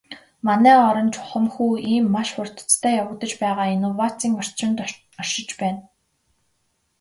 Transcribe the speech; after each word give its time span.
Манай 0.47 0.75
орон 0.89 1.07
чухамхүү 1.13 1.71
ийм 1.91 2.05
маш 2.15 2.29
хурдацтай 2.35 2.93
явагдаж 3.01 3.31
байгаа 3.43 3.67
инновацийн 3.77 4.33
орчинд 4.41 4.77
оршиж 5.19 5.49
байна. 5.61 5.81